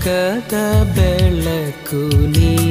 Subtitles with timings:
[0.00, 0.54] ಜಗದ
[0.96, 2.00] ಬೆಳಕು
[2.34, 2.69] ನೀನೇ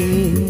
[0.00, 0.49] again.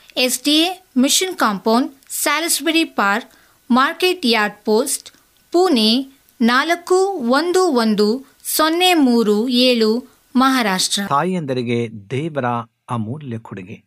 [0.17, 3.31] S D A Mission Compound Salisbury Park,
[3.71, 5.11] Market Yard Post,
[5.51, 6.95] Pune ನಾಲ್ಕು
[7.31, 11.01] ಒಂದು ಒಂದು ಸೊನ್ನೆ ಮೂರು ಏಳು, ಮಹಾರಾಷ್ಟ್ರ.
[11.09, 12.45] ತಾಯಿಯಂದರಿಗೆ ದೇವರ
[12.89, 13.83] ಅಮೂಲ್ಯ ಕೊಡುಗೆ.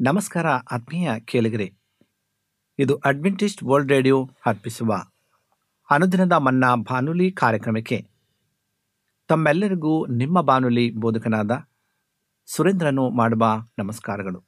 [0.00, 1.72] ನಮಸ್ಕಾರ ಆತ್ಮೀಯ ಕೇಳಿಗರೆ.
[2.78, 5.04] ಇದು ಅಡ್ವೆಂಟಿಸ್ಟ್ ವರ್ಲ್ಡ್ ರೇಡಿಯೋ ಅರ್ಪಿಸುವ
[5.90, 8.06] ಅನುದಿನದ ಮನ್ನಾ ಬಾನುಲಿ ಕಾರ್ಯಕ್ರಮಕ್ಕೆ
[9.28, 11.50] ತಮ್ಮೆಲ್ಲರಿಗೂ ನಿಮ್ಮ ಬಾನುಲಿ ಬೋಧಕನಾದ
[12.46, 14.47] ಸುರೇಂದ್ರನು ಮಾಡುವ ನಮಸ್ಕಾರಗಳು.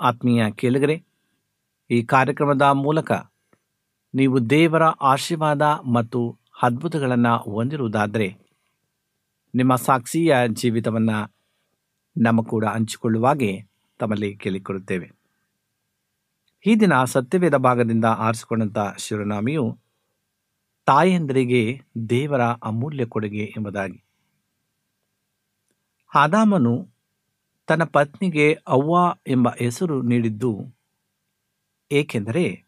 [0.00, 1.04] ಆತ್ಮೀಯ ಕೇಳಿಗರೆ,
[1.90, 3.12] ಈ ಕಾರ್ಯಕ್ರಮದ ಮೂಲಕ
[4.14, 5.62] ನೀವು ದೇವರ ಆಶೀರ್ವಾದ
[5.92, 8.36] ಮತ್ತು ಅದ್ಭುತಗಳನ್ನು ಹೊಂದಿರುವುದಾದರೆ,
[9.54, 11.34] ನಿಮ್ಮ ಸಾಕ್ಷಿಯ ಜೀವಿತವನ್ನು
[12.22, 13.62] ನಮ್ಮ ಕೂಡ ಹಂಚಿಕೊಳ್ಳುವಾಗೆ
[13.98, 15.10] ತಮ್ಮಲ್ಲಿ ಕೇಳಿಕೊಳ್ಳುತ್ತೇವೆ.
[16.66, 19.78] ಈ ದಿನ ಸತ್ಯವೇದ ಭಾಗದಿಂದ ಆರಿಸಿಕೊಂಡಂಥ ಶಿವನಾಮಿಯು
[20.86, 21.80] ತಾಯಂದರಿಗೆ
[22.10, 24.04] ದೇವರ ಅಮೂಲ್ಯ ಕೊಡುಗೆ ಎಂಬುದಾಗಿ.
[26.14, 26.93] ಆದಾಮನು
[27.66, 30.74] ತನ್ನ ಪತ್ನಿಗೆ ಅವ್ವ ಎಂಬ ಹೆಸರು ನೀಡಿದ್ದು
[31.92, 32.64] ಏಕೆಂದರೆ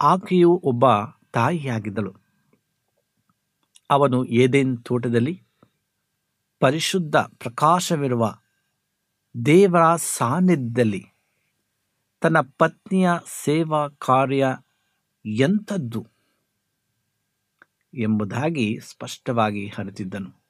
[0.00, 0.84] ಆಕೆಯು ಒಬ್ಬ
[1.32, 2.16] ತಾಯಿಯಾಗಿದ್ದಳು.
[3.90, 5.42] ಅವನು ಏದೇನ್ ತೋಟದಲ್ಲಿ
[6.60, 8.34] ಪರಿಶುದ್ಧ ಪ್ರಕಾಶವಿರುವ
[9.46, 11.06] ದೇವರ ಸಾನ್ನಿಧ್ಯದಲ್ಲಿ
[12.20, 13.10] ತನ್ನ ಪತ್ನಿಯ
[13.44, 14.56] ಸೇವಾ ಕಾರ್ಯ
[15.26, 16.06] ಎಂಥದ್ದು
[17.94, 20.41] ಎಂಬುದಾಗಿ ಸ್ಪಷ್ಟವಾಗಿ ಅರಿತಿದ್ದನು.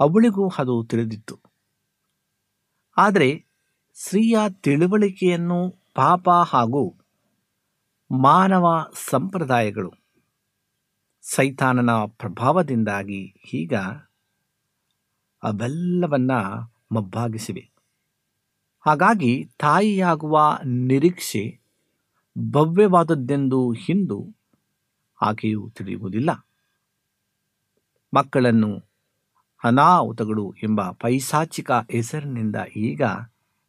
[0.00, 1.40] ಅವಳಿಗೂ ಅದು ತಿಳಿದಿತ್ತು.
[2.96, 3.44] ಆದರೆ
[3.94, 6.94] ಸ್ತ್ರೀಯ ತಿಳುವಳಿಕೆಯನ್ನು ಪಾಪ ಹಾಗೂ
[8.10, 9.92] ಮಾನವ ಸಂಪ್ರದಾಯಗಳು
[11.22, 13.74] ಸೈತಾನನ ಪ್ರಭಾವದಿಂದಾಗಿ ಈಗ
[15.42, 16.32] ಅವೆಲ್ಲವನ್ನ
[16.92, 17.70] ಮಬ್ಬಾಗಿಸಿವೆ.
[18.80, 21.60] ಹಾಗಾಗಿ ತಾಯಿಯಾಗುವ ನಿರೀಕ್ಷೆ
[22.50, 24.34] ಭವ್ಯವಾದದ್ದೆಂದು ಹಿಂದು
[25.22, 26.46] ಆಕೆಯು ತಿಳಿಯುವುದಿಲ್ಲ.
[28.14, 28.93] ಮಕ್ಕಳನ್ನು
[29.64, 33.02] ಅನಾಹುತಗಳು ಎಂಬ ಪೈಸಾಚಿಕ ಹೆಸರಿನಿಂದ ಈಗ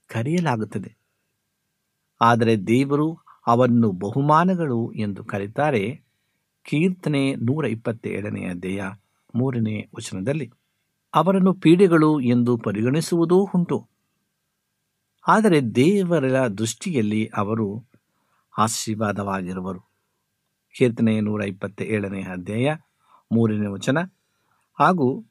[0.07, 0.95] ಕರೆಯಲಾಗುತ್ತದೆ.
[2.21, 6.01] ಆದರೆ ದೇವರು ಅವನ್ನು ಬಹುಮಾನಗಳು ಎಂದು ಕರೀತಾರೆ.
[6.63, 8.91] ಕೀರ್ತನೆ ನೂರ ಇಪ್ಪತ್ತೇಳನೇ ಅಧ್ಯಾಯ
[9.35, 10.51] ಮೂರನೇ ವಚನದಲ್ಲಿ,
[11.15, 13.87] ಅವರನ್ನು ಪೀಡೆಗಳು ಎಂದು ಪರಿಗಣಿಸುವುದೂ ಉಂಟು.
[15.27, 17.85] ಆದರೆ ದೇವರ ದೃಷ್ಟಿಯಲ್ಲಿ ಅವರು
[18.57, 19.79] ಆಶೀರ್ವಾದವಾಗಿರುವರು.
[20.77, 22.75] ಕೀರ್ತನೆ ನೂರ ಇಪ್ಪತ್ತ ಏಳನೇ ಅಧ್ಯಾಯ
[23.31, 23.97] ಮೂರನೇ ವಚನ
[24.79, 25.25] ಹಾಗೂ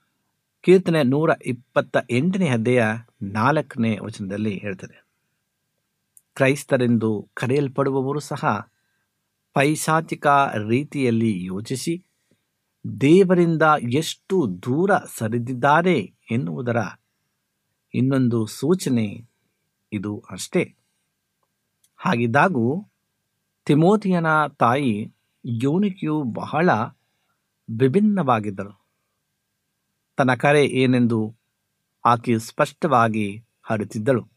[0.64, 5.06] ಕೀರ್ತನೆ ನೂರ ಇಪ್ಪತ್ತ ಎಂಟನೇ ಅಧ್ಯಾಯ ನಾಲ್ಕನೇ ವಚನದಲ್ಲಿ ಹೇಳ್ತದೆ.
[6.34, 8.70] ಕ್ರೈಸ್ತರೆಂದು ಕರೆಯಲ್ಪಡುವವರು ಸಹ
[9.52, 10.26] ಪೈಶಾಚಿಕ
[10.68, 12.04] ರೀತಿಯಲ್ಲಿ ಯೋಚಿಸಿ,
[13.00, 16.76] ದೇವರಿಂದ ಎಷ್ಟು ದೂರ ಸರಿದಿದ್ದಾರೆ ಎನ್ನುವುದರ
[17.94, 19.28] ಇನ್ನೊಂದು ಸೂಚನೆ
[19.92, 20.74] ಇದು ಅಷ್ಟೇ.
[21.96, 22.84] ಹಾಗಿದ್ದಾಗೂ
[23.64, 25.12] ತಿಮೋತಿಯನ ತಾಯಿ
[25.44, 26.70] ಯೋನಿಕೆಯು ಬಹಳ
[27.78, 28.83] ವಿಭಿನ್ನವಾಗಿದ್ದಳು
[30.16, 31.36] ತನ್ನ ಕರೆ ಏನೆಂದು
[32.04, 34.28] ಆಕೆ ಸ್ಪಷ್ಟವಾಗಿ ಹರಿತಿದ್ದಳು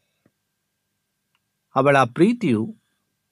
[1.76, 2.76] ಅವಳ ಪ್ರೀತಿಯು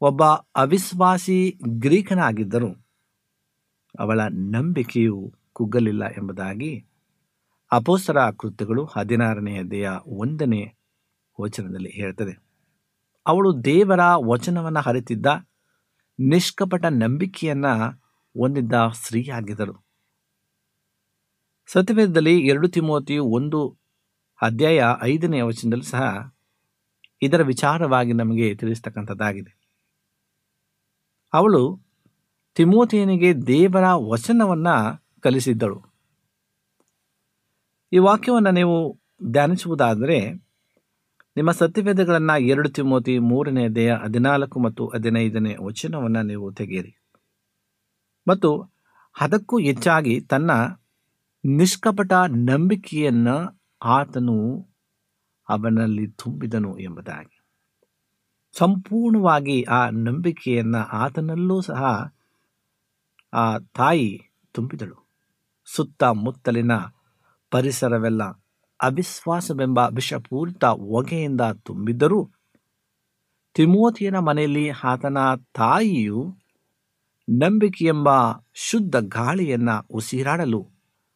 [0.02, 0.24] ಒಬ್ಬ
[0.56, 2.68] ಅವಿಶ್ವಾಸಿ ಗ್ರೀಕನಾಗಿದ್ದರು
[4.00, 6.86] ಅವಳ ನಂಬಿಕೆಯು ಕುಗ್ಗಲಿಲ್ಲ ಎಂಬುದಾಗಿ
[7.72, 10.74] ಅಪೋಸರ ಕೃತ್ಯಗಳು ಹದಿನಾರನೆಯ ಅಧ್ಯಾಯ ಒಂದನೇ
[11.42, 12.34] ವಚನದಲ್ಲಿ ಹೇಳ್ತದೆ.
[13.28, 15.25] ಅವಳು ದೇವರ ವಚನವನ್ನು ಹರಿತಿದ್ದ
[16.20, 17.90] ನಿಷ್ಕಪಟ ನಂಬಿಕೆಯನ್ನು
[18.40, 19.85] ಹೊಂದಿದ್ದ ಸ್ತ್ರೀಯಾಗಿದ್ದರು
[21.67, 23.77] ಸತ್ಯವೇದದಲ್ಲಿ ಎರಡು ತಿಮೋತಿ ಒಂದು
[24.41, 26.34] ಅಧ್ಯಾಯ ಐದನೇ ವಚನದಲ್ಲಿ ಸಹ
[27.22, 29.57] ಇದರ ವಿಚಾರವಾಗಿ ನಮಗೆ ತಿಳಿಸ್ತಕ್ಕಂಥದ್ದಾಗಿದೆ.
[31.34, 31.81] ಅವಳು
[32.55, 35.84] ತಿಮೋತಿಯನಿಗೆ ದೇವರ ವಚನವನ್ನು ಕಲಿಸಿದ್ದಳು.
[37.93, 39.00] ಈ ವಾಕ್ಯವನ್ನು ನೀವು
[39.31, 40.34] ಧ್ಯಾನಿಸುವುದಾದರೆ,
[41.38, 46.98] ನಿಮ್ಮ ಸತ್ಯವೇದಗಳನ್ನು ಎರಡು ತಿಮೋತಿ ಮೂರನೇ ದೇಹ ಹದಿನಾಲ್ಕು ಮತ್ತು ಹದಿನೈದನೇ ವಚನವನ್ನು ನೀವು ತೆಗೆಯಿರಿ.
[48.27, 48.63] ಮತ್ತು
[49.19, 50.51] ಅದಕ್ಕೂ ಹೆಚ್ಚಾಗಿ ತನ್ನ
[51.46, 54.68] ನಿಷ್ಕಪಟ ನಂಬಿಕೆಯನ್ನು ಆತನು
[55.50, 57.46] ಅವನಲ್ಲಿ ತುಂಬಿದನು ಎಂಬುದಾಗಿ.
[58.58, 62.14] ಸಂಪೂರ್ಣವಾಗಿ ಆ ನಂಬಿಕೆಯನ್ನು ಆತನಲ್ಲೂ ಸಹ
[63.34, 64.22] ಆ ತಾಯಿ
[64.54, 65.08] ತುಂಬಿದಳು.
[65.66, 66.72] ಸುತ್ತಮುತ್ತಲಿನ
[67.52, 68.24] ಪರಿಸರವೆಲ್ಲ
[68.82, 72.32] ಅವಿಶ್ವಾಸವೆಂಬ ವಿಷಪೂರಿತ ಹೊಗೆಯಿಂದ ತುಂಬಿದ್ದರೂ
[73.54, 76.38] ತಿಮೋತಿಯನ ಮನೆಯಲ್ಲಿ ಆತನ ತಾಯಿಯು
[77.30, 78.10] ನಂಬಿಕೆ ಎಂಬ
[78.54, 80.75] ಶುದ್ಧ ಗಾಳಿಯನ್ನು ಉಸಿರಾಡಲು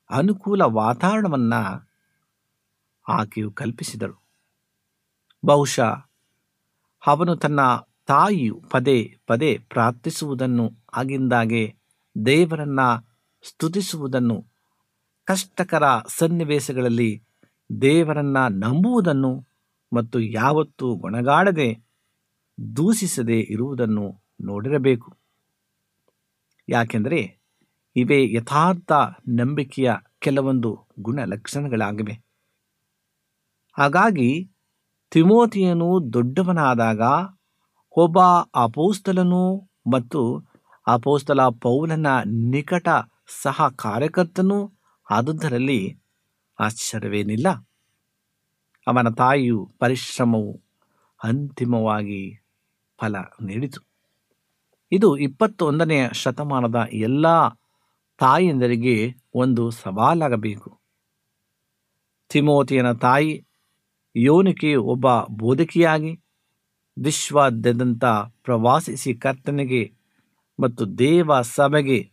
[0.10, 1.90] ಅನುಕೂಲ ವಾತಾವರಣವನ್ನು
[3.08, 4.22] ಆಕೆಯು ಕಲ್ಪಿಸಿದಳು.
[5.46, 6.10] ಬಹುಶಃ
[7.08, 7.60] ಅವನು ತನ್ನ
[8.06, 11.76] ತಾಯಿಯು ಪದೇ ಪದೇ ಪ್ರಾರ್ಥಿಸುವುದನ್ನು ಆಗಿಂದಾಗೆ
[12.26, 12.80] ದೇವರನ್ನ
[13.44, 14.46] ಸ್ತುತಿಸುವುದನ್ನು
[15.24, 17.24] ಕಷ್ಟಕರ ಸನ್ನಿವೇಶಗಳಲ್ಲಿ
[17.82, 19.48] ದೇವರನ್ನ ನಂಬುವುದನ್ನು
[19.94, 21.84] ಮತ್ತು ಯಾವತ್ತೂ ಗೊಣಗಾಡದೆ
[22.76, 25.18] ದೂಷಿಸದೇ ಇರುವುದನ್ನು ನೋಡಿರಬೇಕು.
[26.70, 27.39] ಯಾಕೆಂದರೆ
[27.96, 28.92] ಇವೇ ಯಥಾರ್ಥ
[29.30, 32.16] ನಂಬಿಕೆಯ ಕೆಲವೊಂದು ಗುಣಲಕ್ಷಣಗಳಾಗಿವೆ.
[33.78, 34.50] ಹಾಗಾಗಿ
[35.10, 37.02] ತಿಮೋತಿಯನು ದೊಡ್ಡವನಾದಾಗ
[37.98, 38.20] ಒಬ್ಬ
[38.56, 39.58] ಅಪೋಸ್ತಲನು
[39.92, 40.22] ಮತ್ತು
[40.88, 42.90] ಅಪೋಸ್ತಲ ಪೌಲನ ನಿಕಟ
[43.44, 44.74] ಸಹ ಕಾರ್ಯಕರ್ತನು
[45.12, 46.02] ಆದುದರಲ್ಲಿ
[46.60, 47.48] ಆಶ್ಚರ್ಯವೇನಿಲ್ಲ.
[48.88, 50.62] ಅವನ ತಾಯಿಯು ಪರಿಶ್ರಮವು
[51.24, 52.22] ಅಂತಿಮವಾಗಿ
[53.00, 53.82] ಫಲ ನೀಡಿತು.
[54.92, 57.26] ಇದು ಇಪ್ಪತ್ತೊಂದನೆಯ ಶತಮಾನದ ಎಲ್ಲ
[58.20, 60.80] ತಾಯಿಯಂದರಿಗೆ ಒಂದು ಸವಾಲಾಗಬೇಕು.
[62.30, 63.46] ತಿಮೋತಿಯನ ತಾಯಿ
[64.16, 66.20] ಯೋನಿಕೆ ಒಬ್ಬ ಬೋಧಕಿಯಾಗಿ
[67.00, 68.06] ವಿಶ್ವಾದ್ಯಂತ
[68.44, 69.92] ಪ್ರವಾಸಿಸಿ ಕರ್ತನಿಗೆ
[70.60, 72.12] ಮತ್ತು ದೇವ ಸಭೆಗೆ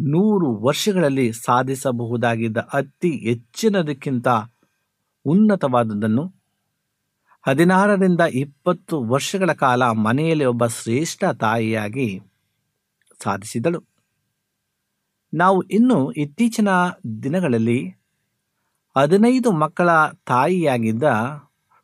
[0.00, 4.28] ನೂರು ವರ್ಷಗಳಲ್ಲಿ ಸಾಧಿಸಬಹುದಾಗಿದ್ದ ಅತಿ ಹೆಚ್ಚಿನದಕ್ಕಿಂತ
[5.26, 6.40] ಉನ್ನತವಾದದ್ದನ್ನು
[7.46, 12.20] ಹದಿನಾರರಿಂದ ಇಪ್ಪತ್ತು ವರ್ಷಗಳ ಕಾಲ ಮನೆಯಲ್ಲಿ ಒಬ್ಬ ಶ್ರೇಷ್ಠ ತಾಯಿಯಾಗಿ
[13.22, 13.89] ಸಾಧಿಸಿದಳು.
[15.32, 16.68] ನಾವು ಇನ್ನು ಇತ್ತೀಚಿನ
[17.22, 17.96] ದಿನಗಳಲ್ಲಿ
[18.96, 19.88] ಹದಿನೈದು ಮಕ್ಕಳ
[20.26, 21.04] ತಾಯಿಯಾಗಿದ್ದ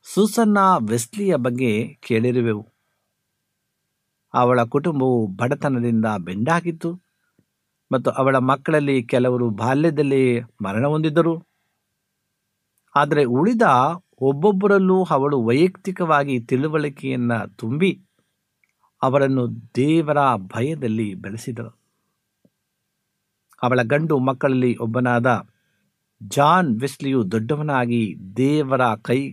[0.04, 2.64] ಸುಸನ್ನಾ ವೆಸ್ಲಿಯ ಬಗ್ಗೆ ಕೇಳಿರುವೆವು.
[4.34, 6.90] ಅವಳ ಕುಟುಂಬವು ಬಡತನದಿಂದ ಬೆಂಡಾಗಿತ್ತು
[7.92, 11.34] ಮತ್ತು ಅವಳ ಮಕ್ಕಳಲ್ಲಿ ಕೆಲವರು ಬಾಲ್ಯದಲ್ಲಿ ಮರಣ ಹೊಂದಿದ್ದರು.
[12.94, 13.62] ಆದರೆ ಉಳಿದ
[14.20, 17.92] ಒಬ್ಬೊಬ್ಬರಲ್ಲೂ ಅವಳು ವೈಯಕ್ತಿಕವಾಗಿ ತಿಳುವಳಿಕೆಯನ್ನು ತುಂಬಿ
[19.02, 21.85] ಅವರನ್ನು ದೇವರ ಭಯದಲ್ಲಿ ಬೆಳೆಸಿದಳು.
[23.62, 25.48] ಅವಳ ಗಂಡು ಮಕ್ಕಳಲ್ಲಿ ಒಬ್ಬನಾದ
[26.22, 29.32] ಜಾನ್ ವೆಸ್ಲಿಯು ದೊಡ್ಡವನಾಗಿ ದೇವರ ಕೈ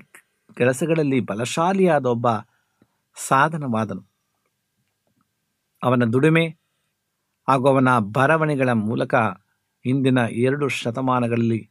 [0.54, 2.28] ಕೆಲಸಗಳಲ್ಲಿ ಬಲಶಾಲಿಯಾದ ಒಬ್ಬ
[3.16, 4.04] ಸಾಧನವಾದನು.
[5.84, 6.48] ಅವನ ದುಡಿಮೆ
[7.48, 9.16] ಹಾಗೂ ಅವನ ಬರವಣಿಗಳ ಮೂಲಕ
[9.86, 11.70] ಇಂದಿನ ಎರಡು ಶತಮಾನಗಳಲ್ಲಿ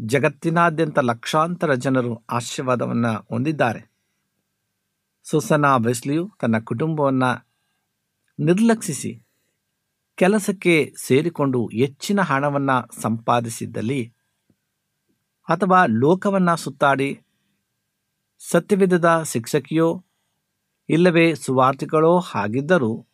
[0.00, 3.90] ಜಗತ್ತಿನಾದ್ಯಂತ ಲಕ್ಷಾಂತರ ಜನರು ಆಶೀರ್ವಾದವನ್ನು ಹೊಂದಿದ್ದಾರೆ.
[5.24, 7.46] ಸುಸನಾ ವೆಸ್ಲಿಯು ತನ್ನ ಕುಟುಂಬವನ್ನು
[8.38, 9.29] ನಿರ್ಲಕ್ಷಿಸಿ
[10.20, 14.06] ಕೆಲಸಕ್ಕೆ ಸೇರಿಕೊಂಡು ಹೆಚ್ಚಿನ ಹಣವನ್ನು ಸಂಪಾದಿಸಿದ್ದಲ್ಲಿ
[15.48, 17.20] ಅಥವಾ ಲೋಕವನ್ನು ಸುತ್ತಾಡಿ
[18.38, 20.04] ಸತ್ಯವಿಧದ ಶಿಕ್ಷಕಿಯೋ
[20.88, 23.06] ಇಲ್ಲವೇ ಸುವಾರ್ತಿಗಳೋ ಹಾಗಿದ್ದರೂ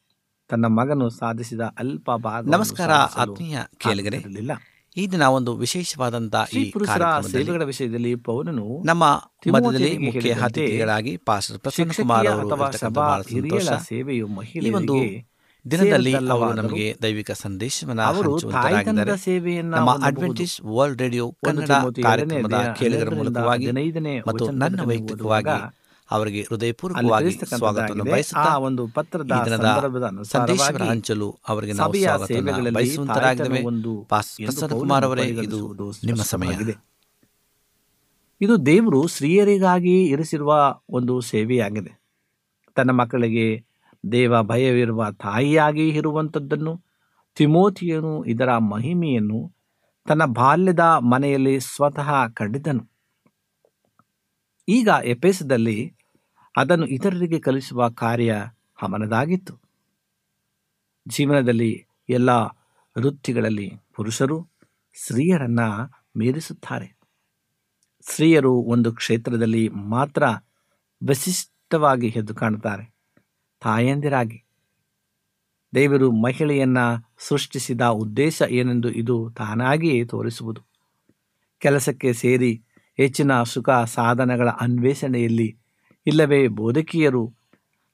[0.49, 4.19] ತನ್ನ ಮಗನು ಸಾಧಿಸಿದ ಅಲ್ಪ ಭಾಗ ನಮಸ್ಕಾರ ಆತ್ಮೀಯ ಕೇಳಿಗರೆ.
[4.97, 9.05] ಈ ದಿನ ಒಂದು ವಿಶೇಷವಾದಂತಹ ಈ ಪುರುಷರ ಸೇವೆಗಳ ವಿಷಯದಲ್ಲಿ ಪೌಲನು ನಮ್ಮ
[9.53, 15.36] ಮಧ್ಯದಲ್ಲಿ ಮುಖ್ಯ ಅತಿಥಿಗಳಾಗಿ ಪಾಸ್ಟರ್ ಪ್ರಸನ್ನ ಕುಮಾರ್ ಅವರು ಅಥವಾ ಸಭಾ ಹಿರಿಯರ ಸೇವೆಯು ಒಂದು ಮಹಿಳೆಯರಿಗೆ
[15.71, 19.63] ದಿನದಲ್ಲಿ ಅವರು ನಮಗೆ ದೈವಿಕ ಸಂದೇಶವನ್ನು ಹಂಚುವಂತರಾಗಿದ್ದಾರೆ.
[19.63, 19.91] ನಮ್ಮ.
[20.05, 21.71] ಅಡ್ವೆಂಟಿಸ್ಟ್ ವರ್ಲ್ಡ್ ರೇಡಿಯೋ ಕನ್ನಡ
[22.03, 23.73] ಕಾರ್ಯಕ್ರಮದ ಅಧ್ಯಾಯ ಮೂಲಕವಾಗಿ
[24.29, 25.73] ಮತ್ತು ನನ್ನ ವೈಯಕ್ತಿಕವಾಗಿ
[26.11, 34.05] ಅವರಿಗೆ ಹೃದಯಪೂರ್ವಕವಾಗಿ ಸ್ವಾಗತವನ್ನು ಬಯಸುತ್ತಾ ಒಂದು ಪತ್ರದ ಸಂದರ್ಭದ ಅನುಸಾರವಾಗಿ ಹಂಚಲು ಅವರಿಗೆ ನಾವು ಸ್ವಾಗತವನ್ನು ಬಯಸುವಂತರಾಗಿದ್ದೇವೆ.
[34.05, 36.49] ಪ್ರಸನ್ನ ಕುಮಾರ್ ಅವರೇ ಇದು ನಿಮ್ಮ ಸಮಯ.
[36.49, 36.97] ಆಗಿದೆ.
[38.41, 42.01] ಇದು ದೇವರು ಸ್ತ್ರೀಯರಿಗಾಗಿ ಇರಿಸಿರುವ ಒಂದು ಸೇವೆಯಾಗಿದೆ.
[42.75, 43.66] ತನ್ನ ಮಕ್ಕಳಿಗೆ
[44.13, 46.83] ದೇವ ಭಯವಿರುವ ತಾಯಿಯಾಗಿ ಇರುವಂಥದ್ದನ್ನು
[47.35, 49.53] ತಿಮೋತಿಯನು ಇದರ ಮಹಿಮೆಯನ್ನು
[50.07, 52.91] ತನ್ನ ಬಾಲ್ಯದ ಮನೆಯಲ್ಲಿ ಸ್ವತಃ ಕಂಡಿದ್ದನು.
[54.69, 55.97] ಈಗ ಎಪೆಸದಲ್ಲಿ
[56.57, 58.47] ಅದನ್ನು ಇತರರಿಗೆ ಕಲಿಸುವ ಕಾರ್ಯ
[58.83, 59.61] ಅವನದಾಗಿತ್ತು
[61.09, 62.31] ಜೀವನದಲ್ಲಿ ಎಲ್ಲ
[62.99, 64.49] ವೃತ್ತಿಗಳಲ್ಲಿ ಪುರುಷರು
[65.05, 66.97] ಸ್ತ್ರೀಯರನ್ನು ಮೀರಿಸುತ್ತಾರೆ.
[68.01, 70.23] ಸ್ತ್ರೀಯರು ಒಂದು ಕ್ಷೇತ್ರದಲ್ಲಿ ಮಾತ್ರ
[71.07, 72.96] ವಿಶಿಷ್ಟವಾಗಿ ಎದ್ದು ಕಾಣುತ್ತಾರೆ.
[73.63, 74.39] ತಾಯಂದಿರಾಗಿ.
[75.75, 76.79] ದೇವರು ಮಹಿಳೆಯನ್ನ
[77.29, 80.61] ಸೃಷ್ಟಿಸಿದ ಉದ್ದೇಶ ಏನೆಂದು ಇದು ತಾನಾಗಿಯೇ ತೋರಿಸುವುದು.
[81.59, 82.53] ಕೆಲಸಕ್ಕೆ ಸೇರಿ
[82.99, 85.49] ಹೆಚ್ಚಿನ ಸುಖ ಸಾಧನಗಳ ಅನ್ವೇಷಣೆಯಲ್ಲಿ
[86.07, 87.25] ಇಲ್ಲವೇ ಬೋಧಕಿಯರು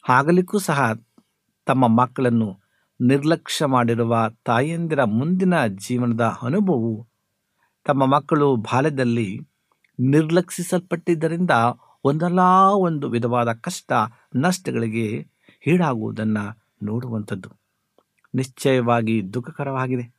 [0.08, 0.92] ಆಗಲಿಕ್ಕೂ ಸಹ
[1.66, 2.62] ತಮ್ಮ ಮಕ್ಕಳನ್ನು
[3.00, 7.06] ನಿರ್ಲಕ್ಷ್ಯ ಮಾಡಿರುವ ತಾಯಂದಿರ ಮುಂದಿನ ಜೀವನದ ಅನುಭವವು
[7.84, 9.40] ತಮ್ಮ ಮಕ್ಕಳು ಬಾಲ್ಯದಲ್ಲಿ
[10.00, 11.50] ನಿರ್ಲಕ್ಷಿಸಲ್ಪಟ್ಟಿದ್ದರಿಂದ
[12.04, 12.40] ಒಂದಲ್ಲ
[12.78, 13.92] ಒಂದು ವಿಧವಾದ ಕಷ್ಟ,
[14.36, 15.31] ನಷ್ಟಗಳಿಗೆ
[15.66, 17.48] ಈಡಾಗುವುದನ್ನು ನೋಡುವಂಥದ್ದು.
[18.34, 20.14] ನಿಶ್ಚಯವಾಗಿ ದುಃಖಕರವಾಗಿದೆ.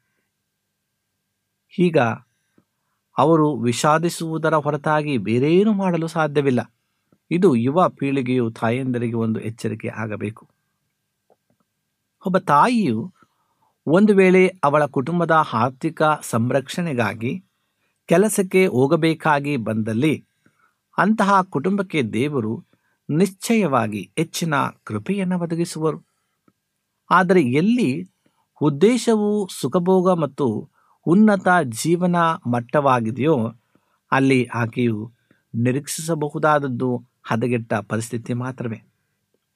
[1.80, 1.98] ಈಗ
[3.18, 6.74] ಅವರು ವಿಷಾದಿಸುವುದರ ಹೊರತಾಗಿ ಬೇರೇನೂ ಮಾಡಲು ಸಾಧ್ಯವಿಲ್ಲ.
[7.32, 10.50] ಇದು ಯುವ ಪೀಳಿಗೆಯು ತಾಯಂದರಿಗೆ ಒಂದು ಎಚ್ಚರಿಕೆ ಆಗಬೇಕು.
[12.26, 13.14] ಒಬ್ಬ ತಾಯಿಯು
[13.88, 17.44] ಒಂದು ವೇಳೆ ಅವಳ ಕುಟುಂಬದ ಆರ್ಥಿಕ ಸಂರಕ್ಷಣೆಗಾಗಿ
[18.06, 20.26] ಕೆಲಸಕ್ಕೆ ಹೋಗಬೇಕಾಗಿ ಬಂದಲ್ಲಿ
[20.98, 22.64] ಅಂತಹ ಕುಟುಂಬಕ್ಕೆ ದೇವರು
[23.10, 26.06] ನಿಶ್ಚಯವಾಗಿ ಹೆಚ್ಚಿನ ಕೃಪೆಯನ್ನು ಒದಗಿಸುವರು.
[27.12, 28.10] ಆದರೆ ಎಲ್ಲಿ
[28.62, 30.70] ಉದ್ದೇಶವು ಸುಖಭೋಗ ಮತ್ತು
[31.06, 32.16] ಉನ್ನತ ಜೀವನ
[32.52, 33.54] ಮಟ್ಟವಾಗಿದೆಯೋ,
[34.12, 35.14] ಅಲ್ಲಿ ಆಕೆಯು
[35.56, 38.82] ನಿರೀಕ್ಷಿಸಬಹುದಾದದ್ದು ಹದಗೆಟ್ಟ ಪರಿಸ್ಥಿತಿ ಮಾತ್ರವೇ.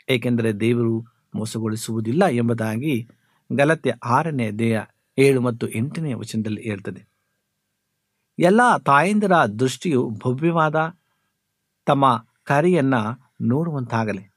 [0.09, 3.07] ಏಕೆಂದರೆ ದೇವರು ಮೋಸಗೊಳಿಸುವುದಿಲ್ಲ ಎಂಬುದಾಗಿ
[3.55, 4.81] ಗಲತೆ ಆರನೇ ದೇಹ
[5.17, 7.07] ಏಳು ಮತ್ತು ಎಂಟನೇ ವಚನದಲ್ಲಿ ಹೇಳ್ತದೆ.
[8.39, 10.97] ಎಲ್ಲ ತಾಯಂದಿರ ದೃಷ್ಟಿಯು ಭವ್ಯವಾದ
[11.85, 14.33] ತಮ್ಮ ಕರೆಯನ್ನು ನೋಡುವಂತಾಗಲಿ.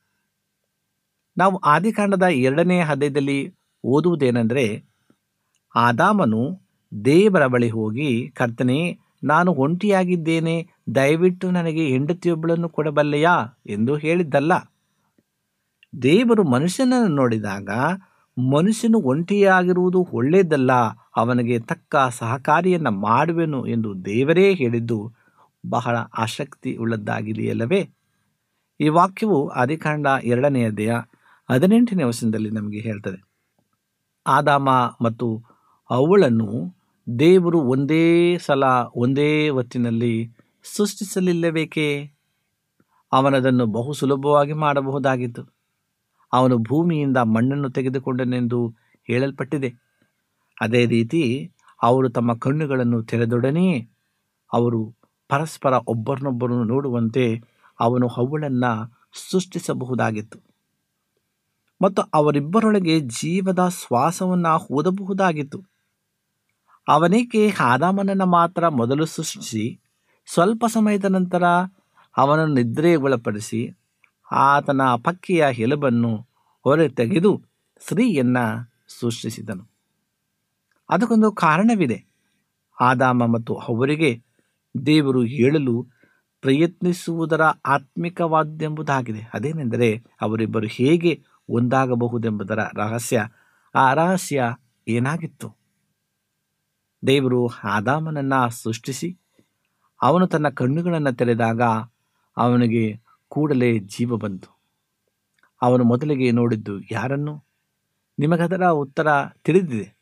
[1.37, 3.55] ನಾವು ಆದಿಕಾಂಡದ ಎರಡನೇ ಅಧ್ಯಾಯದಲ್ಲಿ
[3.85, 4.85] ಓದುವುದೇನೆಂದರೆ,
[5.77, 6.61] ಆದಾಮನು
[7.05, 14.53] ದೇವರ ಬಳಿ ಹೋಗಿ ಕರ್ತನೆ, ನಾನು ಒಂಟಿಯಾಗಿದ್ದೇನೆ, ದಯವಿಟ್ಟು ನನಗೆ ಹೆಂಡತಿಯೊಬ್ಬಳನ್ನು ಕೊಡಬಲ್ಲೆಯಾ ಎಂದು ಹೇಳಿದ್ದಲ್ಲ.
[16.03, 17.69] ದೇವರು ಮನುಷ್ಯನನ್ನು ನೋಡಿದಾಗ,
[18.39, 20.73] ಮನುಷ್ಯನು ಒಂಟಿಯಾಗಿರುವುದು ಒಳ್ಳೆಯದಲ್ಲ,
[21.17, 25.13] ಅವನಿಗೆ ತಕ್ಕ ಸಹಕಾರಿಯನ್ನು ಮಾಡುವೆನು ಎಂದು ದೇವರೇ ಹೇಳಿದ್ದು,
[25.69, 27.91] ಬಹಳ ಆಸಕ್ತಿ ಉಳ್ಳದ್ದಾಗಿದೆಯಲ್ಲವೇ
[28.81, 30.07] ಈ ವಾಕ್ಯವು ಆದಿಕಾಂಡ
[30.77, 30.93] ದೇಹ
[31.51, 33.19] ಹದಿನೆಂಟನೇ ವಚನದಲ್ಲಿ ನಮಗೆ ಹೇಳ್ತದೆ.
[34.27, 34.69] ಆದಾಮ
[35.03, 35.45] ಮತ್ತು
[35.91, 36.49] ಅವಳನ್ನು
[37.19, 38.65] ದೇವರು ಒಂದೇ ಸಲ
[38.97, 40.31] ಒಂದೇ ಹೊತ್ತಿನಲ್ಲಿ
[40.77, 42.11] ಸೃಷ್ಟಿಸಲಿಲ್ಲಬೇಕೇ
[43.13, 45.43] ಅವನದನ್ನು ಬಹು ಸುಲಭವಾಗಿ ಮಾಡಬಹುದಾಗಿತ್ತು.
[46.33, 48.69] ಅವನು ಭೂಮಿಯಿಂದ ಮಣ್ಣನ್ನು ತೆಗೆದುಕೊಂಡನೆಂದು
[49.09, 49.71] ಹೇಳಲ್ಪಟ್ಟಿದೆ.
[50.61, 53.89] ಅದೇ ರೀತಿ ಅವರು ತಮ್ಮ ಕಣ್ಣುಗಳನ್ನು ತೆರೆದೊಡನೆಯೇ
[54.53, 54.81] ಅವರು
[55.29, 57.25] ಪರಸ್ಪರ ಒಬ್ಬರನ್ನೊಬ್ಬರನ್ನು ನೋಡುವಂತೆ
[57.81, 58.73] ಅವನು ಅವಳನ್ನು
[59.31, 60.39] ಸೃಷ್ಟಿಸಬಹುದಾಗಿತ್ತು.
[61.83, 65.65] ಮತ್ತು ಅವರಿಬ್ಬರೊಳಗೆ ಜೀವದ ಶ್ವಾಸವನ್ನು ಓದಬಹುದಾಗಿತ್ತು
[66.89, 69.81] ಅವನೇಕೆ ಆದಾಮನನ್ನು ಮಾತ್ರ ಮೊದಲು ಸೃಷ್ಟಿಸಿ,
[70.27, 71.45] ಸ್ವಲ್ಪ ಸಮಯದ ನಂತರ
[72.17, 73.61] ಅವನನ್ನು ನಿದ್ರೆಗೊಳಪಡಿಸಿ
[74.33, 76.17] ಆತನ ಪಕ್ಕಿಯ ಎಲುಬನ್ನು
[76.65, 77.43] ಹೊರ ತೆಗೆದು
[77.81, 79.65] ಸ್ತ್ರೀಯನ್ನು ಸೃಷ್ಟಿಸಿದನು.
[80.91, 82.05] ಅದಕ್ಕೊಂದು ಕಾರಣವಿದೆ.
[82.81, 84.23] ಆದಾಮ ಮತ್ತು ಅವರಿಗೆ
[84.87, 85.87] ದೇವರು ಹೇಳಲು
[86.41, 89.23] ಪ್ರಯತ್ನಿಸುವುದರ ಆತ್ಮಿಕವಾದ್ದೆಂಬುದಾಗಿದೆ.
[89.35, 93.29] ಅದೇನೆಂದರೆ ಅವರಿಬ್ಬರು ಹೇಗೆ ಒಂದಾಗಬಹುದೆಂಬುದರ ರಹಸ್ಯ.
[93.75, 94.55] ಆ ರಹಸ್ಯ
[94.89, 95.57] ಏನಾಗಿತ್ತು?
[97.07, 99.19] ದೇವರು ಆದಾಮನನ್ನು ಸೃಷ್ಟಿಸಿ,
[100.03, 101.63] ಅವನು ತನ್ನ ಕಣ್ಣುಗಳನ್ನು ತೆರೆದಾಗ
[102.37, 104.61] ಅವನಿಗೆ ಕೂಡಲೇ ಜೀವ ಬಂತು.
[105.63, 107.45] ಅವನು ಮೊದಲಿಗೆ ನೋಡಿದ್ದು ಯಾರನ್ನು?
[108.19, 109.07] ನಿಮಗದರ ಉತ್ತರ
[109.45, 109.97] ತಿಳಿದಿದೆ.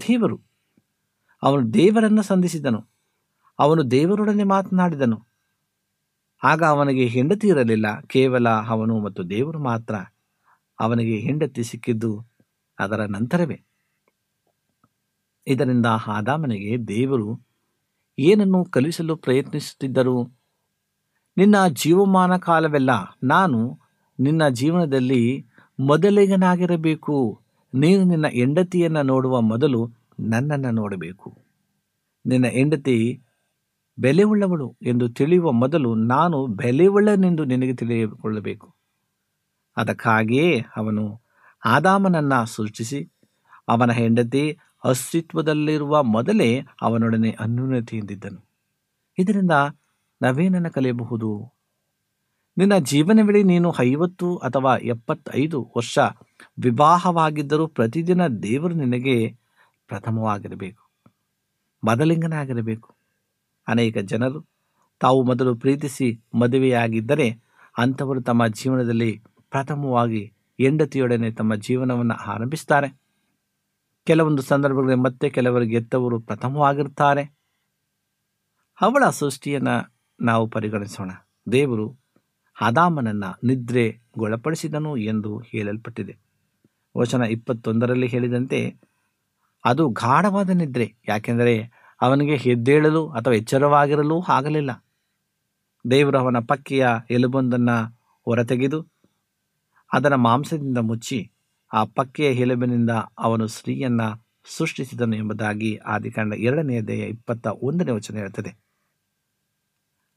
[0.00, 0.40] ದೇವರು.
[1.42, 2.86] ಅವನು ದೇವರನ್ನು ಸಂಧಿಸಿದನು.
[3.58, 5.35] ಅವನು ದೇವರೊಡನೆ ಮಾತನಾಡಿದನು.
[6.44, 8.00] ಆಗ ಅವನಿಗೆ ಹೆಂಡತಿ ಇರಲಿಲ್ಲ.
[8.00, 9.94] ಕೇವಲ ಅವನು ಮತ್ತು ದೇವರು ಮಾತ್ರ
[10.80, 12.24] ಅವನಿಗೆ ಹೆಂಡತಿ ಸಿಕ್ಕಿದ್ದು
[12.78, 13.64] ಅದರ ನಂತರವೇ.
[15.46, 17.40] ಇದರಿಂದ ಆದಾಮನಿಗೆ ದೇವರು
[18.18, 20.32] ಏನನ್ನು ಕಲಿಸಲು ಪ್ರಯತ್ನಿಸುತ್ತಿದ್ದರು?
[21.36, 22.90] ನಿನ್ನ ಜೀವಮಾನ ಕಾಲವೆಲ್ಲ
[23.22, 23.80] ನಾನು
[24.20, 25.46] ನಿನ್ನ ಜೀವನದಲ್ಲಿ
[25.80, 27.40] ಮೊದಲಿಗನಾಗಿರಬೇಕು.
[27.74, 31.38] ನೀನು ನಿನ್ನ ಹೆಂಡತಿಯನ್ನು ನೋಡುವ ಮೊದಲು ನನ್ನನ್ನು ನೋಡಬೇಕು.
[32.26, 33.22] ನಿನ್ನ ಹೆಂಡತಿ
[33.98, 38.74] ಬೆಲೆಯುಳ್ಳವಳು ಎಂದು ತಿಳಿಯುವ ಮೊದಲು ನಾನು ಬೆಲೆಯುಳ್ಳನೆಂದು ನಿನಗೆ ತಿಳಿದುಕೊಳ್ಳಬೇಕು.
[39.76, 41.22] ಅದಕ್ಕಾಗಿಯೇ ಅವನು
[41.66, 43.10] ಆದಾಮನನ್ನು ಸೃಷ್ಟಿಸಿ,
[43.68, 48.40] ಅವನ ಹೆಂಡತಿ ಅಸ್ತಿತ್ವದಲ್ಲಿರುವ ಮೊದಲೇ ಅವನೊಡನೆ ಅನ್ಯೂನ್ಯತೆಯಿಂದಿದ್ದನು.
[49.18, 49.50] ಇದರಿಂದ
[50.22, 51.52] ನಾವೇನನ್ನು ಕಲಿಯಬಹುದು?
[52.58, 55.98] ನಿನ್ನ ಜೀವನವಿಡೀ ನೀನು ಐವತ್ತು ಅಥವಾ ಎಪ್ಪತ್ತೈದು ವರ್ಷ
[56.58, 59.36] ವಿವಾಹವಾಗಿದ್ದರೂ ಪ್ರತಿದಿನ ದೇವರು ನಿನಗೆ
[59.86, 60.82] ಪ್ರಥಮವಾಗಿರಬೇಕು,
[61.84, 62.95] ಮೊದಲಿಂಗನಾಗಿರಬೇಕು.
[63.68, 64.46] ಅನೇಕ ಜನರು
[65.00, 67.30] ತಾವು ಮೊದಲು ಪ್ರೀತಿಸಿ ಮದುವೆಯಾಗಿದ್ದರೆ
[67.78, 73.00] ಅಂಥವರು ತಮ್ಮ ಜೀವನದಲ್ಲಿ ಪ್ರಥಮವಾಗಿ ಹೆಂಡತಿಯೊಡನೆ ತಮ್ಮ ಜೀವನವನ್ನು ಆರಂಭಿಸ್ತಾರೆ
[74.04, 77.36] ಕೆಲವೊಂದು ಸಂದರ್ಭಗಳಲ್ಲಿ ಮತ್ತೆ ಕೆಲವರಿಗೆ ಎತ್ತವರು ಪ್ರಥಮವಾಗಿರ್ತಾರೆ
[78.80, 81.10] ಅವಳ ಸೃಷ್ಟಿಯನ್ನು ನಾವು ಪರಿಗಣಿಸೋಣ.
[81.52, 81.96] ದೇವರು
[82.60, 86.16] ಅದಾಮನನ್ನು ನಿದ್ರೆಗೊಳಪಡಿಸಿದನು ಎಂದು ಹೇಳಲ್ಪಟ್ಟಿದೆ.
[86.96, 88.76] ವಚನ ಇಪ್ಪತ್ತೊಂದರಲ್ಲಿ ಹೇಳಿದಂತೆ,
[89.64, 94.84] ಅದು ಗಾಢವಾದ ನಿದ್ರೆ, ಯಾಕೆಂದರೆ ಅವನಿಗೆ ಎದ್ದೇಳಲು ಅಥವಾ ಎಚ್ಚರವಾಗಿರಲು ಆಗಲಿಲ್ಲ.
[95.90, 98.86] ದೇವರು ಅವನ ಪಕ್ಕಿಯ ಎಲುಬೊಂದನ್ನು ಹೊರತೆಗೆದು
[99.92, 101.32] ಅದರ ಮಾಂಸದಿಂದ ಮುಚ್ಚಿ
[101.72, 104.24] ಆ ಪಕ್ಕೆಯ ಎಲುಬಿನಿಂದ ಅವನು ಸ್ತ್ರೀಯನ್ನು
[104.56, 108.58] ಸೃಷ್ಟಿಸಿದನು ಎಂಬುದಾಗಿ ಆದಿಕಾಂಡ ಎರಡನೆಯ ದೇಹ ಇಪ್ಪತ್ತ ಒಂದನೇ ವಚನ ಹೇಳ್ತದೆ.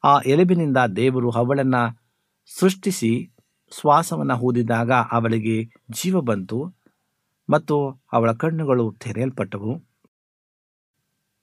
[0.03, 1.75] ಆ ಎಲುಬಿನಿಂದ ದೇವರು ಅವಳನ್ನ
[2.59, 3.31] ಸೃಷ್ಟಿಸಿ
[3.79, 6.75] ಶ್ವಾಸವನ್ನು ಹೂದಿದಾಗ ಅವಳಿಗೆ ಜೀವ ಬಂತು
[7.49, 9.88] ಮತ್ತು ಅವಳ ಕಣ್ಣುಗಳು ತೆರೆಯಲ್ಪಟ್ಟವು.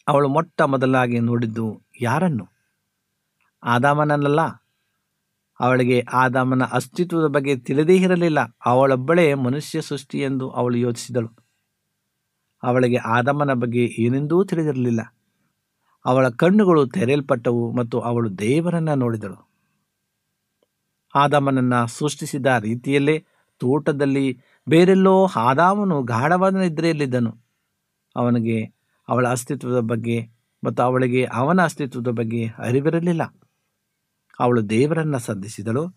[0.08, 2.48] ಅವಳು ಮೊಟ್ಟ ಮೊದಲಾಗಿ ನೋಡಿದ್ದು ಯಾರನ್ನು?
[3.62, 4.40] ಆದಾಮನನ್ನಲ್ಲ?
[5.60, 8.38] ಅವಳಿಗೆ ಆದಾಮನ ಅಸ್ತಿತ್ವದ ಬಗ್ಗೆ ತಿಳಿದೇ ಇರಲಿಲ್ಲ.
[8.66, 11.28] ಅವಳೊಬ್ಬಳೇ ಮನುಷ್ಯ ಸೃಷ್ಟಿ ಎಂದು ಅವಳು ಯೋಚಿಸಿದಳು.
[12.62, 15.14] ಅವಳಿಗೆ ಆದಾಮನ ಬಗ್ಗೆ ಏನೆಂದೂ ತಿಳಿದಿರಲಿಲ್ಲ.
[16.04, 19.48] ಅವಳ ಕಣ್ಣುಗಳು ತೆರೆಯಲ್ಪಟ್ಟವು ಮತ್ತು ಅವಳು ದೇವರನ್ನ ನೋಡಿದಳು.
[21.14, 23.24] ಆದಾಮನನ್ನ ಸೃಷ್ಟಿಸಿದ ರೀತಿಯಲ್ಲೇ
[23.58, 27.36] ತೋಟದಲ್ಲಿ ಬೇರೆಲ್ಲೋ ಆದಾಮನು ಗಾಢವಾದ ನಿದ್ರೆಯಲ್ಲಿದ್ದನು.
[28.16, 28.75] ಅವನಿಗೆ
[29.08, 30.28] ಅವಳ ಅಸ್ತಿತ್ವದ ಬಗ್ಗೆ
[30.64, 33.22] ಮತ್ತು ಅವಳಿಗೆ ಅವನ ಅಸ್ತಿತ್ವದ ಬಗ್ಗೆ ಅರಿವಿರಲಿಲ್ಲ.
[34.40, 35.96] ಅವಳು ದೇವರನ್ನು ಸಂಧಿಸಿದಳು.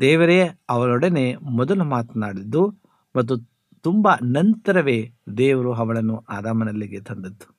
[0.00, 2.68] ದೇವರೇ ಅವಳೊಡನೆ ಮೊದಲು ಮಾತನಾಡಿದ್ದು
[3.16, 3.36] ಮತ್ತು
[3.80, 7.56] ತುಂಬ ನಂತರವೇ ದೇವರು ಅವಳನ್ನು ಆರಾಮನಲ್ಲಿಗೆ ತಂದದ್ದು.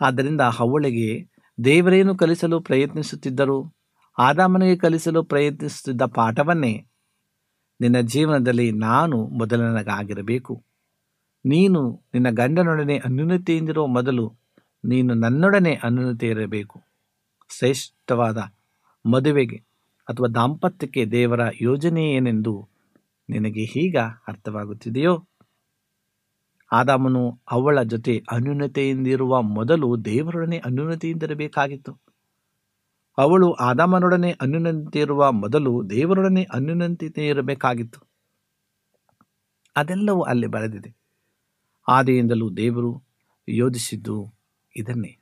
[0.00, 1.30] ಆದ್ದರಿಂದ ಅವಳಿಗೆ
[1.64, 3.74] ದೇವರೇನು ಕಲಿಸಲು ಪ್ರಯತ್ನಿಸುತ್ತಿದ್ದರು?
[4.18, 6.86] ಆದಾಮನಿಗೆ ಕಲಿಸಲು ಪ್ರಯತ್ನಿಸುತ್ತಿದ್ದ ಪಾಠವನ್ನೇ?
[7.80, 10.65] ನಿನ್ನ ಜೀವನದಲ್ಲಿ ನಾನು ಮೊದಲನಗಾಗಿರಬೇಕು.
[11.46, 14.32] ನೀನು ನಿನ್ನ ಗಂಡನೊಡನೆ ಅನ್ಯೂನತೆಯಿಂದಿರುವ ಮೊದಲು
[14.84, 16.82] ನೀನು ನನ್ನೊಡನೆ ಅನ್ಯೂನತೆ ಇರಬೇಕು.
[17.48, 18.38] ಶ್ರೇಷ್ಠವಾದ
[19.06, 19.56] ಮದುವೆಗೆ
[20.08, 22.70] ಅಥವಾ ದಾಂಪತ್ಯಕ್ಕೆ ದೇವರ ಯೋಜನೆ ಏನೆಂದು
[23.30, 25.26] ನಿನಗೆ ಈಗ ಅರ್ಥವಾಗುತ್ತಿದೆಯೋ?
[26.72, 32.00] ಆದಾಮನು ಅವಳ ಜೊತೆ ಅನ್ಯೂನತೆಯಿಂದಿರುವ ಮೊದಲು ದೇವರೊಡನೆ ಅನ್ಯೂನತೆಯಿಂದಿರಬೇಕಾಗಿತ್ತು
[33.18, 38.00] ಅವಳು ಆದಾಮನೊಡನೆ ಅನ್ಯೂನತೆ ಇರುವ ಮೊದಲು ದೇವರೊಡನೆ ಅನ್ಯೂನತೆ ಇರಬೇಕಾಗಿತ್ತು
[39.76, 41.05] ಅದೆಲ್ಲವೂ ಅಲ್ಲಿ ಬರೆದಿದೆ.
[41.88, 43.02] ಆದಿಯಿಂದಲೂ ದೇವರು
[43.48, 44.34] ಯೋಜಿಸಿದ್ದು
[44.76, 45.18] ಇದನ್ನೇ.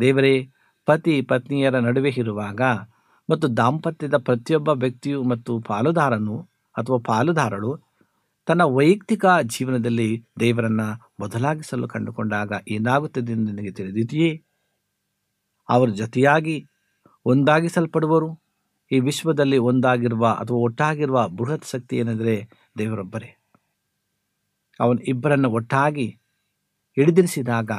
[0.00, 0.48] ದೇವರೇ,
[0.86, 2.60] ಪತಿ ಪತ್ನಿಯರ ನಡುವೆ ಇರುವಾಗ
[3.30, 6.42] ಮತ್ತು ದಾಂಪತ್ಯದ ಪ್ರತಿಯೊಬ್ಬ ವ್ಯಕ್ತಿಯು ಮತ್ತು ಪಾಲುದಾರನು
[6.76, 7.80] ಅಥವಾ ಪಾಲುದಾರಳು
[8.46, 14.44] ತನ್ನ ವೈಯಕ್ತಿಕ ಜೀವನದಲ್ಲಿ ದೇವರನ್ನು ಬದಲಾಗಿಸಲು ಕಂಡುಕೊಂಡಾಗ ಏನಾಗುತ್ತದೆ ಎಂದು ನನಗೆ ತಿಳಿದಿದೆಯೇ?
[15.68, 16.66] ಅವರ ಜೊತೆಯಾಗಿ
[17.26, 18.40] ಒಂದಾಗಿಸಲ್ಪಡುವರು.
[18.92, 22.48] ಈ ವಿಶ್ವದಲ್ಲಿ ಒಂದಾಗಿರುವ ಅಥವಾ ಒಟ್ಟಾಗಿರುವ ಬೃಹತ್ ಶಕ್ತಿ ಏನೆಂದರೆ
[22.78, 23.41] ದೇವರೊಬ್ಬರೇ.
[24.82, 26.08] ಅವನು ಇಬ್ಬರನ್ನು ಒಟ್ಟಾಗಿ
[26.96, 27.70] ಹಿಡಿದಿರಿಸಿದಾಗ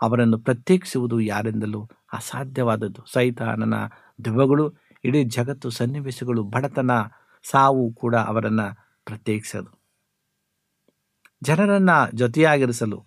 [0.00, 1.80] ಅವರನ್ನು ಪ್ರತ್ಯೇಕಿಸುವುದು ಯಾರಿಂದಲೂ
[2.12, 3.02] ಅಸಾಧ್ಯವಾದದ್ದು.
[3.12, 3.74] ಸೈತಾನನ
[4.24, 4.64] ದೆವ್ವಗಳು,
[5.04, 6.90] ಇಡೀ ಜಗತ್ತು ಸನ್ನಿವೇಶಗಳು, ಬಡತನ,
[7.50, 8.66] ಸಾವು ಕೂಡ ಅವರನ್ನು
[9.04, 9.70] ಪ್ರತ್ಯೇಕಿಸದು.
[11.42, 13.04] ಜನರನ್ನು ಜೊತೆಯಾಗಿರಿಸಲು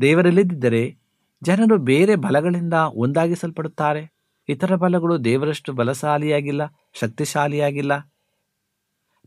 [0.00, 0.98] ದೇವರಲ್ಲಿದ್ದರೆ
[1.42, 4.02] ಜನರು ಬೇರೆ ಬಲಗಳಿಂದ ಒಂದಾಗಿಸಲ್ಪಡುತ್ತಾರೆ.
[4.48, 6.62] ಇತರ ಬಲಗಳು ದೇವರಷ್ಟು ಬಲಶಾಲಿಯಾಗಿಲ್ಲ,
[6.92, 7.92] ಶಕ್ತಿಶಾಲಿಯಾಗಿಲ್ಲ.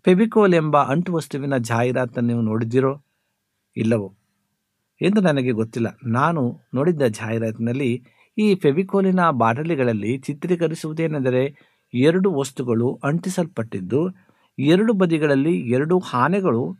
[0.04, 3.02] ಪೆಬಿಕೋಲ್ ಎಂಬ ಅಂಟು ವಸ್ತುವಿನ ಜಾಹೀರಾತನ್ನು ನೀವು ನೋಡಿದಿರೋ
[3.78, 4.14] ಇಲ್ಲವೋ
[5.02, 5.98] ಎಂದು ನನಗೆ ಗೊತ್ತಿಲ್ಲ.
[6.06, 8.04] ನಾನು ನೋಡಿದ್ದ ಜಾಹೀರಾತಿನಲ್ಲಿ
[8.38, 11.56] ಈ ಫೆವಿಕೋಲಿನ ಬಾಟಲಿಗಳಲ್ಲಿ ಚಿತ್ರೀಕರಿಸುವುದೇನೆಂದರೆ
[11.94, 14.10] ಎರಡು ವಸ್ತುಗಳು ಅಂಟಿಸಲ್ಪಟ್ಟಿದ್ದು,
[14.60, 16.78] ಎರಡು ಬದಿಗಳಲ್ಲಿ ಎರಡು ಆನೆಗಳು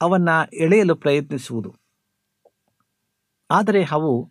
[0.00, 0.28] ಅವನ್ನ
[0.60, 1.70] ಎಳೆಯಲು ಪ್ರಯತ್ನಿಸುವುದು.
[3.50, 4.30] ಆದರೆ ಅವು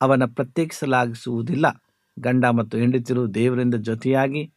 [0.00, 1.66] ಅವನ ಪ್ರತ್ಯೇಕಿಸಲಾಗಿಸುವುದಿಲ್ಲ.
[2.18, 4.52] ಗಂಡ ಮತ್ತು ಹೆಂಡತಿರು ದೇವರಿಂದ ಜೊತೆಯಾಗಿ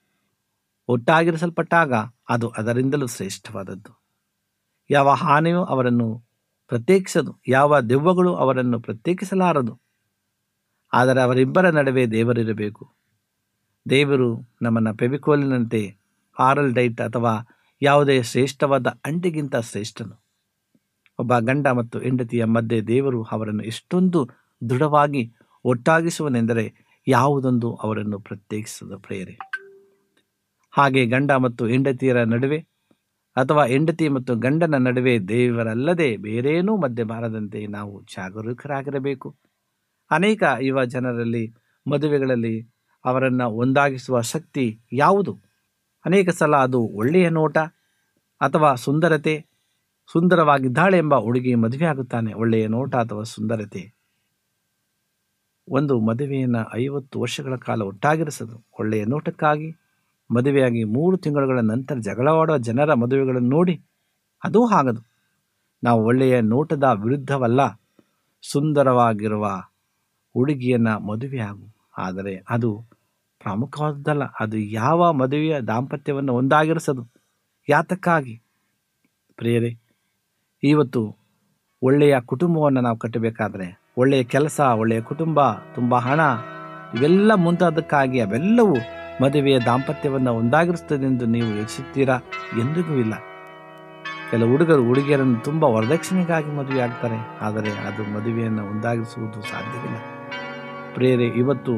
[0.87, 1.93] ಒಟ್ಟಾಗಿರಿಸಲ್ಪಟ್ಟಾಗ
[2.29, 4.04] ಅದು ಅದರಿಂದಲೂ ಶ್ರೇಷ್ಠವಾದದ್ದು.
[4.89, 6.23] ಯಾವ ಹಾನಿಯೂ ಅವರನ್ನು
[6.67, 9.81] ಪ್ರತ್ಯೇಕಿಸದು, ಯಾವ ದೆವ್ವಗಳು ಅವರನ್ನು ಪ್ರತ್ಯೇಕಿಸಲಾರದು.
[10.93, 12.93] ಆದರೆ ಅವರಿಬ್ಬರ ನಡುವೆ ದೇವರಿರಬೇಕು.
[13.89, 15.97] ದೇವರು ನಮ್ಮನ್ನು ಪೆವಿಕೋಲಿನಂತೆ
[16.39, 17.47] ಆರಲ್ ಡೈಟ್ ಅಥವಾ
[17.81, 20.23] ಯಾವುದೇ ಶ್ರೇಷ್ಠವಾದ ಅಂಟಿಗಿಂತ ಶ್ರೇಷ್ಠನು.
[21.19, 24.29] ಒಬ್ಬ ಗಂಡ ಮತ್ತು ಹೆಂಡತಿಯ ಮಧ್ಯೆ ದೇವರು ಅವರನ್ನು ಎಷ್ಟೊಂದು
[24.69, 26.73] ದೃಢವಾಗಿ ಒಟ್ಟಾಗಿಸುವನೆಂದರೆ
[27.07, 29.37] ಯಾವುದೊಂದು ಅವರನ್ನು ಪ್ರತ್ಯೇಕಿಸದ ಪ್ರೇರೆ.
[30.71, 32.74] ಹಾಗೆ ಗಂಡ ಮತ್ತು ಹೆಂಡತಿಯರ ನಡುವೆ
[33.35, 39.35] ಅಥವಾ ಹೆಂಡತಿ ಮತ್ತು ಗಂಡನ ನಡುವೆ ದೇವರಲ್ಲದೆ ಬೇರೇನೂ ಮದ್ಯ ಬಾರದಂತೆ ನಾವು ಜಾಗರೂಕರಾಗಿರಬೇಕು.
[40.11, 41.55] ಅನೇಕ ಯುವ ಜನರಲ್ಲಿ
[41.87, 42.55] ಮದುವೆಗಳಲ್ಲಿ
[43.05, 45.41] ಅವರನ್ನು ಒಂದಾಗಿಸುವ ಶಕ್ತಿ ಯಾವುದು?
[46.05, 47.57] ಅನೇಕ ಸಲ ಅದು ಒಳ್ಳೆಯ ನೋಟ
[48.41, 49.45] ಅಥವಾ ಸುಂದರತೆ,
[50.11, 53.95] ಸುಂದರವಾಗಿದ್ದಾಳೆ ಎಂಬ ಹುಡುಗಿ ಮದುವೆಯಾಗುತ್ತಾನೆ ಒಳ್ಳೆಯ ನೋಟ ಅಥವಾ ಸುಂದರತೆ?
[55.67, 59.84] ಒಂದು ಮದುವೆಯನ್ನು ಐವತ್ತು ವರ್ಷಗಳ ಕಾಲ ಒಟ್ಟಾಗಿರಿಸದು, ಒಳ್ಳೆಯ ನೋಟಕ್ಕಾಗಿ
[60.31, 63.81] ಮದುವೆಯಾಗಿ ಮೂರು ತಿಂಗಳುಗಳ ನಂತರ ಜಗಳವಾಡುವ ಜನರ ಮದುವೆಗಳನ್ನು ನೋಡಿ
[64.43, 65.15] ಅದೂ ಆಗದು
[65.83, 67.81] ನಾವು ಒಳ್ಳೆಯ ನೋಟದ ವಿರುದ್ಧವಲ್ಲ,
[68.41, 69.45] ಸುಂದರವಾಗಿರುವ
[70.33, 71.75] ಹುಡುಗಿಯನ್ನು ಮದುವೆಯಾಗು.
[71.97, 72.85] ಆದರೆ ಅದು
[73.39, 77.07] ಪ್ರಮುಖವಾದದ್ದಲ್ಲ, ಅದು ಯಾವ ಮದುವೆಯ ದಾಂಪತ್ಯವನ್ನು ಒಂದಾಗಿರಿಸದು.
[77.69, 78.41] ಯಾತಕ್ಕಾಗಿ?
[79.35, 79.77] ಪ್ರಿಯರೇ,
[80.63, 81.15] ಇವತ್ತು
[81.81, 86.19] ಒಳ್ಳೆಯ ಕುಟುಂಬವನ್ನು ನಾವು ಕಟ್ಟಬೇಕಾದ್ರೆ, ಒಳ್ಳೆಯ ಕೆಲಸ, ಒಳ್ಳೆಯ ಕುಟುಂಬ, ತುಂಬ ಹಣ,
[86.93, 88.75] ಇವೆಲ್ಲ ಮುಂತಾದಕ್ಕಾಗಿ ಅವೆಲ್ಲವೂ
[89.21, 92.19] ಮದುವೆಯ ದಾಂಪತ್ಯವನ್ನು ಒಂದಾಗಿರುತ್ತದೆ ಎಂದು ನೀವು ಯೋಚಿಸುತ್ತೀರಾ?
[92.59, 93.13] ಎಂದಿಗೂ ಇಲ್ಲ.
[94.31, 99.97] ಕೆಲವು ಹುಡುಗರು ಹುಡುಗಿಯರನ್ನು ತುಂಬ ವರದಕ್ಷಿಣೆಗಾಗಿ ಮದುವೆ ಆಗ್ತಾರೆ ಆದರೆ ಅದು ಮದುವೆಯನ್ನು ಒಂದಾಗಿಸುವುದು ಸಾಧ್ಯವಿಲ್ಲ.
[100.93, 101.71] ಪ್ರೇರೆ, ಇವತ್ತು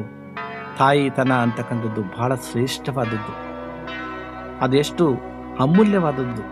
[0.78, 3.48] ತಾಯಿತನ ಅಂತಕ್ಕಂಥದ್ದು ಬಹಳ ಶ್ರೇಷ್ಠವಾದದ್ದು.
[4.60, 5.16] ಅದೆಷ್ಟು
[5.60, 6.42] ಅಮೂಲ್ಯವಾದದ್ದು.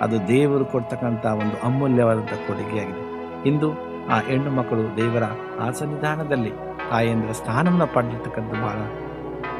[0.00, 3.12] ಅದು ದೇವರು ಕೊಡ್ತಕ್ಕಂಥ ಒಂದು ಅಮೂಲ್ಯವಾದಂಥ ಕೊಡುಗೆಯಾಗಿದೆ.
[3.48, 3.72] ಇಂದು
[4.06, 5.22] ಆ ಹೆಣ್ಣು ಮಕ್ಕಳು ದೇವರ
[5.60, 6.50] ಆ ಸನ್ನಿಧಾನದಲ್ಲಿ
[6.90, 9.11] ತಾಯಿಯಂದ್ರ ಸ್ಥಾನವನ್ನು ಪಡೆದಿರ್ತಕ್ಕಂಥ ಬಹಳ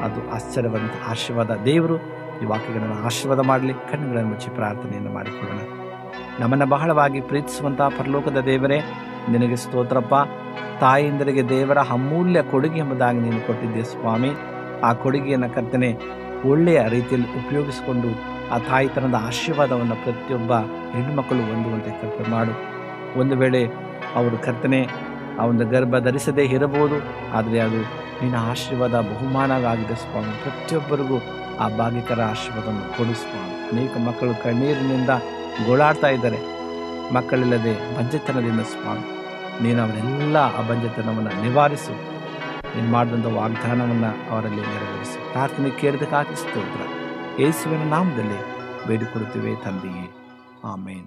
[0.02, 1.50] ಅದು ಆಶ್ಚರ್ಯವಾದಂಥ ಆಶೀರ್ವಾದ.
[1.64, 1.96] ದೇವರು
[2.42, 5.60] ಈ ವಾಕ್ಯಗಳನ್ನು ಆಶೀರ್ವಾದ ಮಾಡಲಿ, ಕಣ್ಣುಗಳನ್ನು ಮುಚ್ಚಿ ಪ್ರಾರ್ಥನೆಯನ್ನು ಮಾಡಿಕೊಳ್ಳೋಣ.
[6.40, 8.80] ನಮ್ಮನ್ನು ಬಹಳವಾಗಿ ಪ್ರೀತಿಸುವಂತಹ ಪರಲೋಕದ ದೇವರೇ,
[9.28, 10.14] ನಿನಗೆ ಸ್ತೋತ್ರಪ್ಪ.
[10.80, 14.30] ತಾಯಿಯಿಂದರಿಗೆ ದೇವರ ಅಮೂಲ್ಯ ಕೊಡುಗೆ ಎಂಬುದಾಗಿ ನೀನು ಕೊಟ್ಟಿದ್ದೆ ಸ್ವಾಮಿ.
[14.82, 15.90] ಆ ಕೊಡುಗೆಯನ್ನು ಕರ್ತನೆ
[16.44, 18.08] ಒಳ್ಳೆಯ ರೀತಿಯಲ್ಲಿ ಉಪಯೋಗಿಸಿಕೊಂಡು
[18.50, 20.52] ಆ ತಾಯಿತನದ ಆಶೀರ್ವಾದವನ್ನು ಪ್ರತಿಯೊಬ್ಬ
[20.92, 22.54] ಹೆಣ್ಣುಮಕ್ಕಳು ಹೊಂದುವಂತೆ ಕೃಪೆ ಮಾಡು.
[23.20, 23.66] ಒಂದು ವೇಳೆ
[24.14, 24.80] ಅವರು ಕರ್ತನೆ,
[25.40, 26.96] ಆ ಒಂದು ಗರ್ಭ ಧರಿಸದೇ ಇರಬಹುದು,
[27.36, 27.80] ಆದರೆ ಅದು
[28.22, 30.42] ನಿನ್ನ ಆಶೀರ್ವಾದ ಬಹುಮಾನವಾಗಿದೆ ಸ್ವಾಮಿ.
[30.42, 31.18] ಪ್ರತಿಯೊಬ್ಬರಿಗೂ
[31.61, 33.70] ಆ ಭಾಗ್ಯಕರ ಆಶೀರ್ವಾದವನ್ನು ಕೊಡು ಸ್ವಾಮಿ.
[33.70, 35.11] ಅನೇಕ ಮಕ್ಕಳು ಕಣ್ಣೀರಿನಿಂದ
[35.66, 36.38] ಗೋಳಾಡ್ತಾ ಇದ್ದಾರೆ.
[37.14, 39.22] ಮಕ್ಕಳಿಲ್ಲದೆ ಬಂಜೆತನದಿಂದ ಸ್ವಾಮಿ.
[39.62, 41.92] ನೀನು ಅವರೆಲ್ಲ ಆ ಬಂಜೆತನವನ್ನು ನಿವಾರಿಸು.
[42.76, 45.32] ನೀನು ಮಾಡಿದಂಥ ವಾಗ್ದಾನವನ್ನು ಅವರಲ್ಲಿ ನೆರವೇರಿಸು.
[45.32, 46.02] ಪ್ರಾರ್ಥನೆ ಕೇಳಿದ
[46.35, 46.80] ಸ್ತೋತ್ರ.
[47.42, 48.40] ಯೇಸುವಿನ ನಾಮದಲ್ಲಿ
[48.87, 50.14] ಬೇಡಿಕೊಡುತ್ತೇವೆ ತಂದೆಯೇ.
[50.64, 51.06] ಆಮೇನ್.